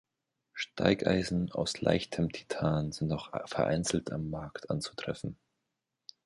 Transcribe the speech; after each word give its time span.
Steigeisen 0.55 1.51
aus 1.51 1.79
leichtem 1.81 2.31
Titan 2.31 2.91
sind 2.91 3.11
auch 3.13 3.29
vereinzelt 3.47 4.11
am 4.11 4.31
Markt 4.31 4.71
anzutreffen. 4.71 5.37